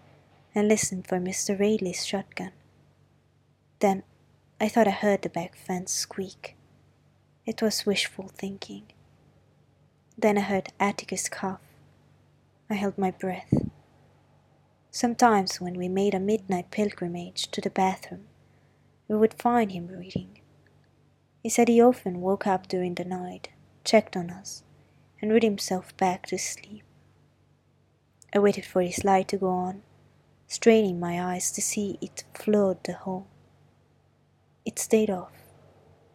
and 0.53 0.67
listened 0.67 1.07
for 1.07 1.17
Mr. 1.17 1.59
Radley's 1.59 2.05
shotgun. 2.05 2.51
Then 3.79 4.03
I 4.59 4.69
thought 4.69 4.87
I 4.87 4.91
heard 4.91 5.23
the 5.23 5.29
back 5.29 5.55
fence 5.55 5.91
squeak. 5.91 6.55
It 7.45 7.61
was 7.61 7.85
wishful 7.85 8.27
thinking. 8.27 8.83
Then 10.17 10.37
I 10.37 10.41
heard 10.41 10.71
Atticus 10.79 11.27
cough. 11.27 11.61
I 12.69 12.75
held 12.75 12.97
my 12.97 13.11
breath. 13.11 13.53
Sometimes, 14.91 15.59
when 15.59 15.77
we 15.77 15.87
made 15.87 16.13
a 16.13 16.19
midnight 16.19 16.69
pilgrimage 16.69 17.49
to 17.51 17.61
the 17.61 17.69
bathroom, 17.69 18.25
we 19.07 19.15
would 19.15 19.33
find 19.33 19.71
him 19.71 19.87
reading. 19.87 20.40
He 21.41 21.49
said 21.49 21.67
he 21.67 21.81
often 21.81 22.21
woke 22.21 22.45
up 22.45 22.67
during 22.67 22.95
the 22.95 23.03
night, 23.03 23.49
checked 23.83 24.15
on 24.15 24.29
us, 24.29 24.63
and 25.21 25.31
read 25.31 25.43
himself 25.43 25.95
back 25.97 26.27
to 26.27 26.37
sleep. 26.37 26.83
I 28.33 28.39
waited 28.39 28.65
for 28.65 28.81
his 28.81 29.03
light 29.03 29.27
to 29.29 29.37
go 29.37 29.49
on, 29.49 29.81
straining 30.47 30.99
my 30.99 31.33
eyes 31.33 31.51
to 31.53 31.61
see 31.61 31.97
it 31.99 32.23
flood 32.35 32.83
the 32.83 32.93
hall. 32.93 33.25
It 34.65 34.77
stayed 34.77 35.09
off, 35.09 35.33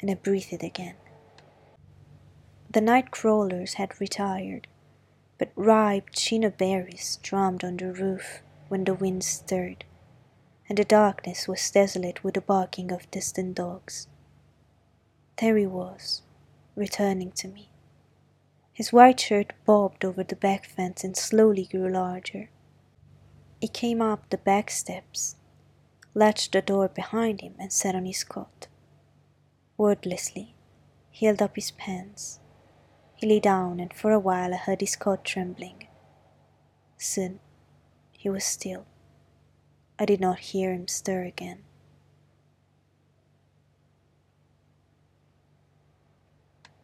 and 0.01 0.11
I 0.11 0.15
breathed 0.15 0.62
again. 0.62 0.95
The 2.71 2.81
night 2.81 3.11
crawlers 3.11 3.75
had 3.75 4.01
retired, 4.01 4.69
but 5.39 5.51
ripe 5.57 6.11
chinaberries 6.11 7.21
drummed 7.21 7.65
on 7.65 7.77
the 7.79 7.93
roof 7.93 8.43
when 8.69 8.85
the 8.85 8.95
wind 8.95 9.25
stirred, 9.25 9.85
and 10.69 10.79
the 10.79 10.85
darkness 10.85 11.49
was 11.49 11.71
desolate 11.71 12.23
with 12.23 12.35
the 12.35 12.41
barking 12.41 12.93
of 12.93 13.11
distant 13.11 13.57
dogs. 13.57 14.07
There 15.38 15.57
he 15.57 15.66
was, 15.66 16.22
returning 16.75 17.31
to 17.33 17.49
me. 17.49 17.68
His 18.72 18.92
white 18.92 19.20
shirt 19.20 19.53
bobbed 19.64 20.05
over 20.05 20.25
the 20.25 20.37
back 20.37 20.64
fence 20.66 21.05
and 21.05 21.16
slowly 21.16 21.64
grew 21.64 21.90
larger. 21.90 22.49
He 23.61 23.68
came 23.68 24.01
up 24.01 24.29
the 24.31 24.38
back 24.38 24.70
steps, 24.70 25.37
latched 26.14 26.53
the 26.53 26.62
door 26.62 26.88
behind 26.88 27.40
him, 27.42 27.55
and 27.59 27.72
sat 27.72 27.94
on 27.94 28.07
his 28.07 28.25
cot. 28.25 28.66
Wordlessly, 29.77 30.55
he 31.11 31.27
held 31.27 31.42
up 31.42 31.57
his 31.57 31.70
pants. 31.70 32.40
He 33.14 33.27
lay 33.27 33.40
down, 33.40 33.81
and 33.81 33.92
for 33.92 34.12
a 34.12 34.18
while 34.18 34.55
I 34.55 34.59
heard 34.59 34.81
his 34.81 34.96
cot 34.96 35.25
trembling. 35.25 35.88
Soon 36.99 37.40
he 38.12 38.31
was 38.31 38.44
still. 38.44 38.87
I 39.99 40.05
did 40.05 40.20
not 40.20 40.38
hear 40.38 40.72
him 40.72 40.88
stir 40.88 41.25
again. 41.25 41.62